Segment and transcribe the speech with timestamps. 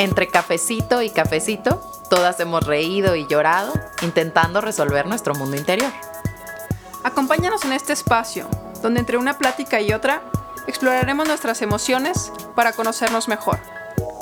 [0.00, 5.92] Entre cafecito y cafecito, todas hemos reído y llorado intentando resolver nuestro mundo interior.
[7.04, 8.48] Acompáñanos en este espacio,
[8.80, 10.22] donde entre una plática y otra
[10.66, 13.58] exploraremos nuestras emociones para conocernos mejor.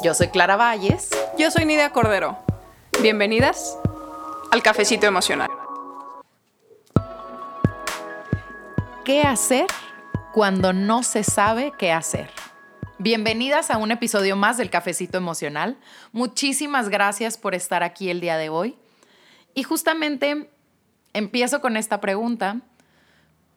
[0.02, 1.10] Yo soy Clara Valles.
[1.38, 2.36] Yo soy Nidia Cordero.
[3.00, 3.78] Bienvenidas
[4.50, 5.48] al Cafecito Emocional.
[9.04, 9.66] ¿Qué hacer
[10.32, 12.37] cuando no se sabe qué hacer?
[13.00, 15.78] Bienvenidas a un episodio más del Cafecito Emocional.
[16.10, 18.74] Muchísimas gracias por estar aquí el día de hoy.
[19.54, 20.50] Y justamente
[21.12, 22.60] empiezo con esta pregunta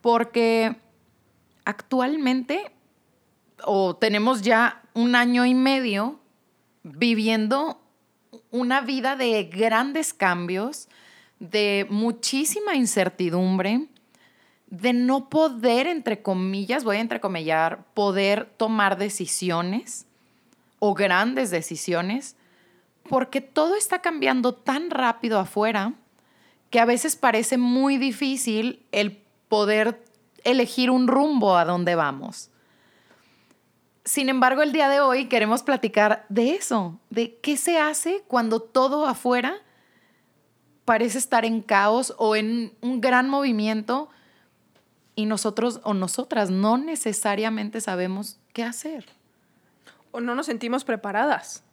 [0.00, 0.76] porque
[1.64, 2.70] actualmente,
[3.64, 6.20] o tenemos ya un año y medio
[6.84, 7.80] viviendo
[8.52, 10.88] una vida de grandes cambios,
[11.40, 13.88] de muchísima incertidumbre,
[14.72, 20.06] de no poder, entre comillas, voy a entrecomillar, poder tomar decisiones
[20.78, 22.36] o grandes decisiones,
[23.06, 25.92] porque todo está cambiando tan rápido afuera
[26.70, 30.02] que a veces parece muy difícil el poder
[30.42, 32.48] elegir un rumbo a dónde vamos.
[34.06, 38.60] Sin embargo, el día de hoy queremos platicar de eso, de qué se hace cuando
[38.60, 39.60] todo afuera
[40.86, 44.08] parece estar en caos o en un gran movimiento
[45.14, 49.06] y nosotros o nosotras no necesariamente sabemos qué hacer.
[50.10, 51.64] O no nos sentimos preparadas.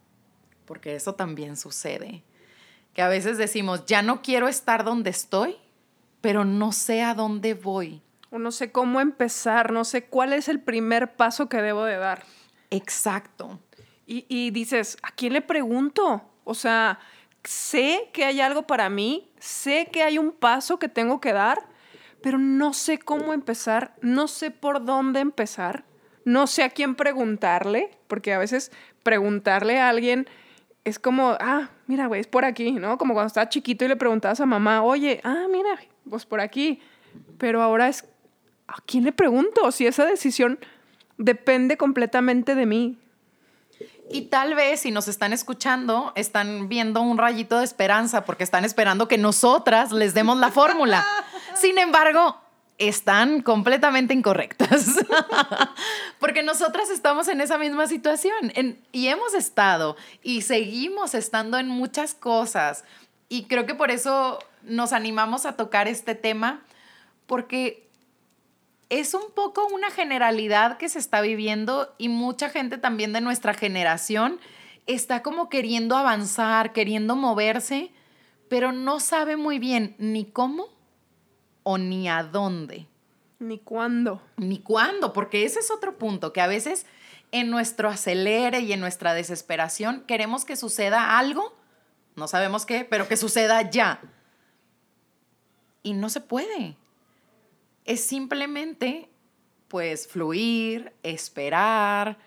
[0.66, 2.24] Porque eso también sucede.
[2.94, 5.56] Que a veces decimos, ya no quiero estar donde estoy,
[6.22, 8.02] pero no sé a dónde voy.
[8.30, 11.98] O no sé cómo empezar, no sé cuál es el primer paso que debo de
[11.98, 12.24] dar.
[12.70, 13.60] Exacto.
[14.06, 16.22] Y, y dices, ¿a quién le pregunto?
[16.44, 17.00] O sea,
[17.44, 21.69] sé que hay algo para mí, sé que hay un paso que tengo que dar,
[22.22, 25.86] pero no sé cómo empezar, no sé por dónde empezar,
[26.26, 28.72] no sé a quién preguntarle, porque a veces
[29.04, 30.28] preguntarle a alguien
[30.84, 32.98] es como, ah, mira, güey, es por aquí, ¿no?
[32.98, 36.82] Como cuando estabas chiquito y le preguntabas a mamá, oye, ah, mira, pues por aquí.
[37.38, 38.06] Pero ahora es,
[38.68, 39.72] ¿a quién le pregunto?
[39.72, 40.60] Si esa decisión
[41.18, 42.98] depende completamente de mí.
[44.12, 48.66] Y tal vez si nos están escuchando, están viendo un rayito de esperanza porque están
[48.66, 51.06] esperando que nosotras les demos la fórmula.
[51.56, 52.40] Sin embargo,
[52.80, 54.96] están completamente incorrectas.
[56.20, 58.54] Porque nosotras estamos en esa misma situación
[58.92, 62.86] y hemos estado y seguimos estando en muchas cosas.
[63.28, 66.64] Y creo que por eso nos animamos a tocar este tema,
[67.28, 67.88] porque
[68.90, 73.54] es un poco una generalidad que se está viviendo y mucha gente también de nuestra
[73.54, 74.40] generación
[74.88, 77.92] está como queriendo avanzar, queriendo moverse,
[78.50, 80.79] pero no sabe muy bien ni cómo
[81.64, 82.88] o ni a dónde.
[83.40, 84.22] Ni cuándo.
[84.38, 86.86] Ni cuándo, porque ese es otro punto, que a veces
[87.32, 91.56] en nuestro acelere y en nuestra desesperación queremos que suceda algo,
[92.16, 94.02] no sabemos qué, pero que suceda ya.
[95.84, 96.76] Y no se puede.
[97.86, 99.10] Es simplemente,
[99.70, 102.18] pues, fluir, esperar,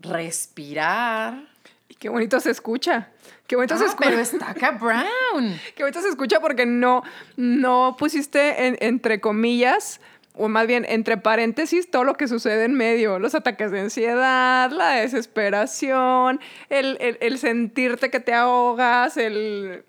[0.00, 1.46] respirar.
[1.88, 3.08] Y qué bonito se escucha.
[3.46, 4.08] Qué bonito se Ah, escucha.
[4.10, 5.58] pero está acá Brown.
[5.74, 7.02] Qué bonito se escucha porque no,
[7.36, 10.00] no pusiste en- entre comillas,
[10.34, 13.18] o más bien entre paréntesis, todo lo que sucede en medio.
[13.18, 19.84] Los ataques de ansiedad, la desesperación, el, el- el sentirte que te ahogas, el...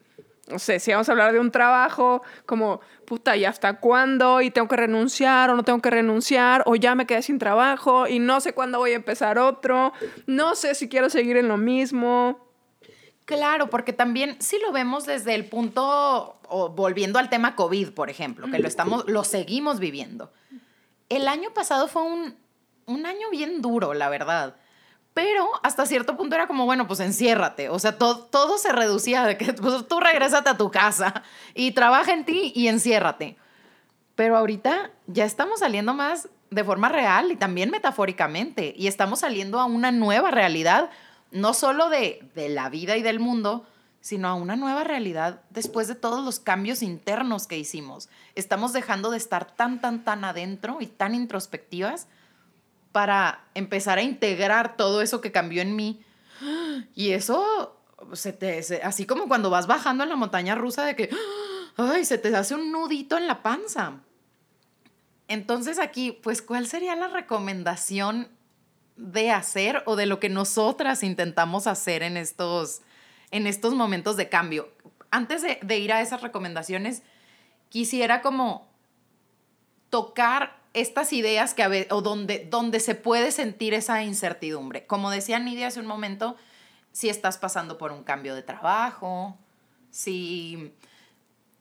[0.50, 4.42] No sé, si vamos a hablar de un trabajo, como, puta, ¿y hasta cuándo?
[4.42, 6.64] ¿Y tengo que renunciar o no tengo que renunciar?
[6.66, 9.94] ¿O ya me quedé sin trabajo y no sé cuándo voy a empezar otro?
[10.26, 12.40] No sé si quiero seguir en lo mismo.
[13.26, 18.10] Claro, porque también si lo vemos desde el punto, o volviendo al tema COVID, por
[18.10, 20.32] ejemplo, que lo estamos, lo seguimos viviendo.
[21.10, 22.36] El año pasado fue un,
[22.88, 24.56] un año bien duro, la verdad.
[25.22, 27.68] Pero hasta cierto punto era como, bueno, pues enciérrate.
[27.68, 31.74] O sea, todo, todo se reducía de que pues, tú regrésate a tu casa y
[31.74, 33.36] trabaja en ti y enciérrate.
[34.16, 38.74] Pero ahorita ya estamos saliendo más de forma real y también metafóricamente.
[38.78, 40.90] Y estamos saliendo a una nueva realidad,
[41.32, 43.68] no solo de, de la vida y del mundo,
[44.00, 48.08] sino a una nueva realidad después de todos los cambios internos que hicimos.
[48.36, 52.08] Estamos dejando de estar tan, tan, tan adentro y tan introspectivas
[52.92, 56.04] para empezar a integrar todo eso que cambió en mí.
[56.96, 57.80] Y eso,
[58.14, 61.10] se te, se- así como cuando vas bajando en la montaña rusa de que,
[61.78, 64.00] ay, se te hace un nudito en la panza.
[65.28, 68.30] Entonces aquí, pues, ¿cuál sería la recomendación
[68.96, 72.82] de hacer o de lo que nosotras intentamos hacer en estos,
[73.32, 74.70] en estos momentos de cambio?
[75.12, 77.04] Antes de, de ir a esas recomendaciones,
[77.70, 78.68] quisiera como
[79.90, 84.86] tocar estas ideas que a ve- o donde, donde se puede sentir esa incertidumbre.
[84.86, 86.36] Como decía Nidia hace un momento,
[86.92, 89.38] si estás pasando por un cambio de trabajo,
[89.92, 90.74] si,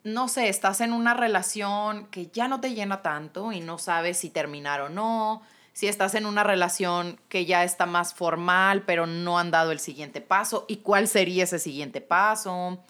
[0.05, 4.19] no sé, estás en una relación que ya no te llena tanto y no sabes
[4.19, 9.07] si terminar o no, si estás en una relación que ya está más formal, pero
[9.07, 12.83] no han dado el siguiente paso, y cuál sería ese siguiente paso,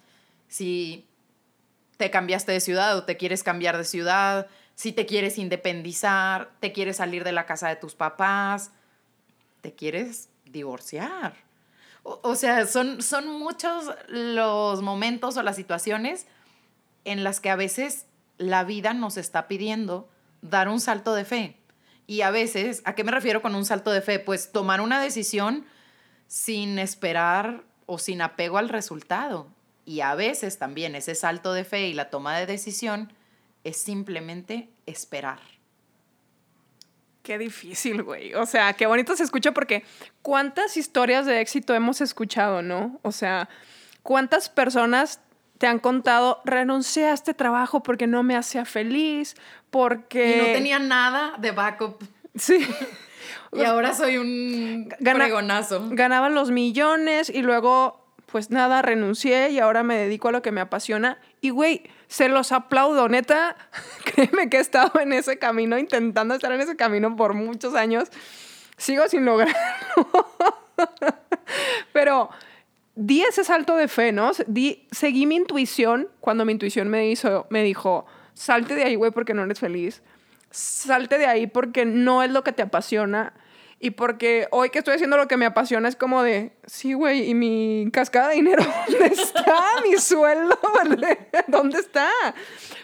[0.48, 1.06] si
[1.98, 4.46] te cambiaste de ciudad o te quieres cambiar de ciudad,
[4.78, 8.70] si te quieres independizar, te quieres salir de la casa de tus papás,
[9.60, 11.34] te quieres divorciar.
[12.04, 16.28] O, sea, son, son muchos los momentos o las situaciones
[17.04, 20.08] en las que a veces la vida nos está pidiendo
[20.42, 21.56] dar un salto de fe.
[22.06, 24.20] Y a veces, ¿a qué me refiero con un salto de fe?
[24.20, 25.66] Pues tomar una decisión
[26.28, 29.48] sin esperar o sin apego al resultado.
[29.84, 33.12] Y a veces también ese salto de fe y la toma de decisión
[33.64, 35.40] es simplemente esperar.
[37.22, 38.34] Qué difícil, güey.
[38.34, 39.84] O sea, qué bonito se escucha porque
[40.22, 42.98] cuántas historias de éxito hemos escuchado, ¿no?
[43.02, 43.50] O sea,
[44.02, 45.20] cuántas personas
[45.58, 49.34] te han contado, renuncié a este trabajo porque no me hacía feliz,
[49.70, 50.36] porque...
[50.36, 52.02] Y no tenía nada de backup.
[52.36, 52.66] Sí.
[53.52, 55.28] y ahora soy un Gana,
[55.90, 60.52] Ganaban los millones y luego, pues nada, renuncié y ahora me dedico a lo que
[60.52, 61.18] me apasiona.
[61.40, 63.56] Y, güey, se los aplaudo, neta.
[64.04, 68.08] Créeme que he estado en ese camino, intentando estar en ese camino por muchos años.
[68.76, 69.54] Sigo sin lograrlo.
[71.92, 72.30] Pero
[72.94, 74.32] di ese salto de fe, ¿no?
[74.46, 79.10] Di, seguí mi intuición cuando mi intuición me, hizo, me dijo, salte de ahí, güey,
[79.10, 80.02] porque no eres feliz.
[80.50, 83.34] Salte de ahí porque no es lo que te apasiona.
[83.80, 87.30] Y porque hoy que estoy haciendo lo que me apasiona es como de, sí, güey,
[87.30, 89.56] ¿y mi cascada de dinero dónde está?
[89.88, 90.58] ¿Mi sueldo?
[91.46, 92.08] ¿Dónde está?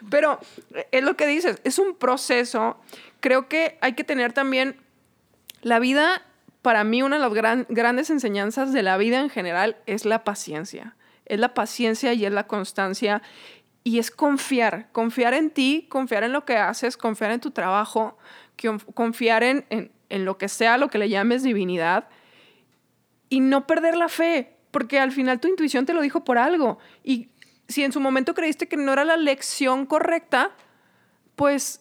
[0.08, 0.38] Pero
[0.92, 2.78] es lo que dices, es un proceso.
[3.18, 4.80] Creo que hay que tener también
[5.62, 6.22] la vida,
[6.62, 10.96] para mí una de las grandes enseñanzas de la vida en general es la paciencia.
[11.26, 13.20] Es la paciencia y es la constancia.
[13.82, 18.16] Y es confiar, confiar en ti, confiar en lo que haces, confiar en tu trabajo,
[18.94, 22.08] confiar en, en lo que sea, lo que le llames divinidad,
[23.28, 26.78] y no perder la fe, porque al final tu intuición te lo dijo por algo.
[27.02, 27.28] Y
[27.68, 30.50] si en su momento creíste que no era la lección correcta,
[31.36, 31.80] pues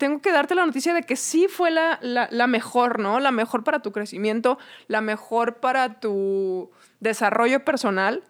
[0.00, 3.20] tengo que darte la noticia de que sí fue la, la, mejor, ¿no?
[3.20, 4.58] La mejor para tu crecimiento,
[4.88, 6.70] la mejor para tu
[7.00, 8.24] desarrollo personal.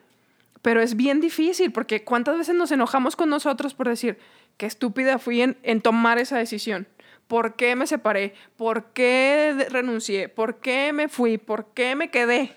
[0.63, 4.19] Pero es bien difícil porque cuántas veces nos enojamos con nosotros por decir,
[4.57, 6.89] qué estúpida fui en, en tomar esa decisión.
[7.31, 8.35] ¿Por qué me separé?
[8.57, 10.29] ¿Por qué renuncié?
[10.29, 11.39] ¿Por qué me fui?
[11.39, 12.57] ¿Por qué me quedé?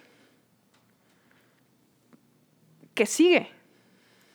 [2.96, 3.52] ¿Qué sigue?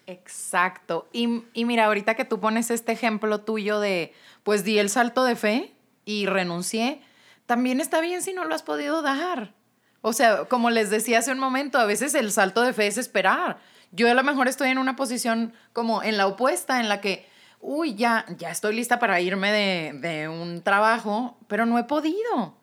[0.06, 1.08] Exacto.
[1.12, 4.14] Y, y, mira, ahorita que tú pones este ejemplo tuyo de,
[4.44, 5.74] pues di el salto de fe
[6.04, 7.02] y renuncié,
[7.46, 9.54] también está bien si no lo has podido dar.
[10.02, 12.96] O sea, como les decía hace un momento, a veces el salto de fe es
[12.96, 13.58] esperar.
[13.90, 17.27] Yo a lo mejor estoy en una posición como en la opuesta, en la que
[17.60, 22.54] uy, ya, ya estoy lista para irme de, un trabajo, pero no he podido.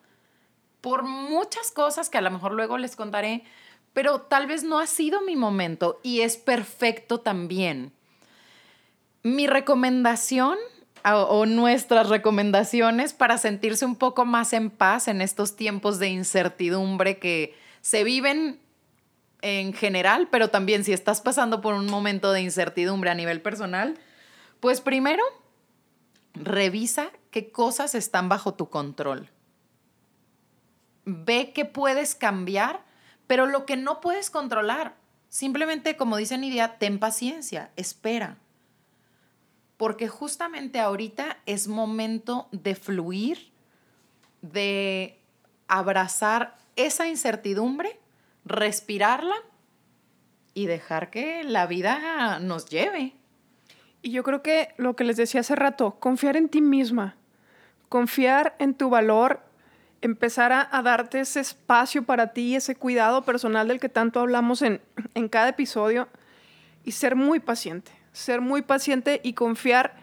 [0.82, 3.44] Por muchas cosas que a lo mejor luego les contaré,
[3.94, 7.92] pero tal vez no ha sido mi momento y es perfecto también.
[9.24, 10.58] Mi recomendación
[11.04, 17.20] o nuestras recomendaciones para sentirse un poco más en paz en estos tiempos de incertidumbre
[17.20, 18.60] que se viven
[19.42, 24.00] en general, pero también si estás pasando por un momento de incertidumbre a nivel personal,
[24.60, 25.24] pues primero,
[26.34, 29.30] revisa qué cosas están bajo tu control.
[31.06, 32.84] Ve qué puedes cambiar,
[33.28, 34.96] pero lo que no puedes controlar,
[35.30, 38.38] simplemente como dice Nidia, ten paciencia, espera.
[39.78, 43.52] Porque justamente ahorita es momento de fluir,
[44.42, 45.20] de
[45.68, 48.00] abrazar esa incertidumbre,
[48.46, 49.36] respirarla
[50.54, 53.14] y dejar que la vida nos lleve.
[54.06, 57.16] Y yo creo que lo que les decía hace rato, confiar en ti misma,
[57.90, 59.40] confiar en tu valor,
[60.02, 64.80] empezar a, darte ese espacio para ti, ese cuidado personal del que tanto hablamos en,
[65.16, 66.08] en cada episodio
[66.84, 69.96] y ser muy paciente, ser muy paciente y confiar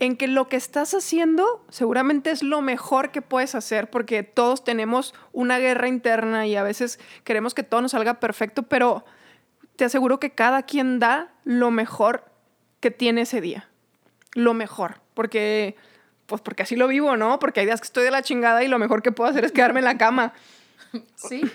[0.00, 4.64] en que lo que estás haciendo seguramente es lo mejor que puedes hacer, porque todos
[4.64, 9.04] tenemos una guerra interna y a veces queremos que todo nos salga perfecto, pero
[9.76, 12.33] te aseguro que cada quien da lo mejor
[12.84, 13.66] que tiene ese día.
[14.34, 15.74] Lo mejor, porque
[16.26, 17.38] pues porque así lo vivo, ¿no?
[17.38, 19.52] Porque hay días que estoy de la chingada y lo mejor que puedo hacer es
[19.52, 20.34] quedarme en la cama.
[21.16, 21.50] Sí.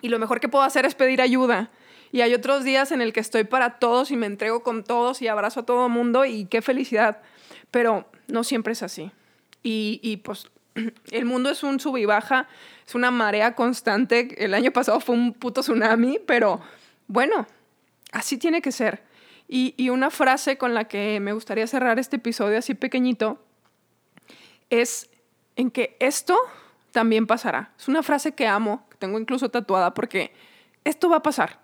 [0.00, 1.70] Y lo mejor que puedo hacer es pedir ayuda.
[2.10, 5.22] Y hay otros días en el que estoy para todos y me entrego con todos
[5.22, 7.22] y abrazo a todo el mundo y qué felicidad.
[7.70, 9.12] Pero no siempre es así.
[9.62, 10.50] Y, y pues
[11.12, 12.48] El mundo es un sub y baja,
[12.84, 14.44] es una marea constante.
[14.44, 16.60] El año pasado fue un puto tsunami, pero
[17.06, 17.46] bueno,
[18.10, 19.13] así tiene que ser.
[19.48, 23.38] Y, una frase con la que me gustaría cerrar este episodio así pequeñito
[24.70, 25.10] es
[25.56, 26.38] en que esto
[26.92, 27.72] también pasará.
[27.78, 30.32] Es una frase que amo, que tengo incluso tatuada, porque
[30.84, 31.60] esto va a pasar.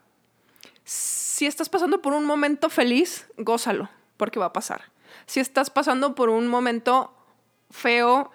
[0.84, 4.82] Si estás pasando por un momento feliz, gózalo, porque va a pasar.
[5.26, 7.12] Si estás pasando por un momento
[7.70, 8.30] feo,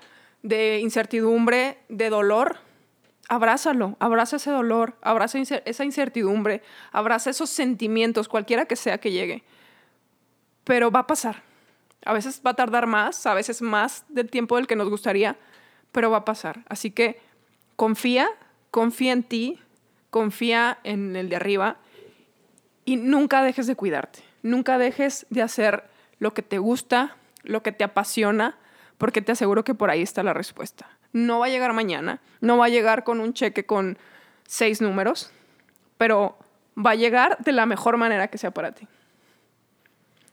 [0.46, 2.60] de incertidumbre, de dolor,
[3.27, 9.44] abrázalo, abraza ese dolor, abraza esa incertidumbre, abraza esos sentimientos, cualquiera que sea que llegue.
[10.63, 11.44] Pero va a pasar.
[12.05, 15.38] A veces va a tardar más, a veces más del tiempo del que nos gustaría,
[15.91, 16.63] pero va a pasar.
[16.70, 17.20] Así que
[17.75, 18.29] confía,
[18.72, 19.60] confía en ti,
[20.10, 21.77] confía en el de arriba
[22.86, 24.20] y nunca dejes de cuidarte.
[24.44, 25.84] Nunca dejes de hacer
[26.20, 28.58] lo que te gusta, lo que te apasiona,
[28.98, 30.90] porque te aseguro que por ahí está la respuesta.
[31.14, 33.98] No va a llegar mañana, no va a llegar con un cheque con
[34.46, 35.32] seis números,
[35.98, 36.38] pero
[36.78, 38.88] va a llegar de la mejor manera que sea para ti.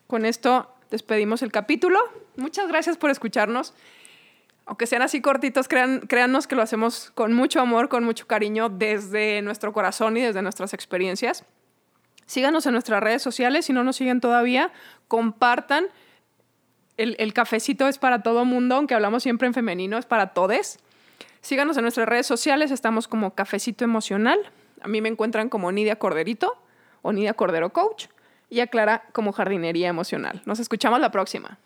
[0.07, 1.99] Con esto despedimos el capítulo.
[2.37, 3.75] Muchas gracias por escucharnos.
[4.65, 8.69] Aunque sean así cortitos, crean, créannos que lo hacemos con mucho amor, con mucho cariño,
[8.69, 11.45] desde nuestro corazón y desde nuestras experiencias.
[12.27, 14.71] Síganos en nuestras redes sociales, si no nos siguen todavía,
[15.09, 15.87] compartan
[17.03, 20.79] el, cafecito es para todo mundo, aunque hablamos siempre en femenino, es para todes.
[21.41, 24.39] Síganos en nuestras redes sociales, estamos como Cafecito Emocional.
[24.81, 26.57] A mí me encuentran como Nidia Corderito
[27.03, 28.07] o Nidia Cordero Coach
[28.49, 30.43] y a Clara como Jardinería Emocional.
[30.45, 31.59] Nos escuchamos la próxima.